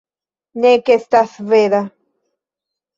nek 0.63 0.89
estas 0.97 1.37
sveda 1.37 1.85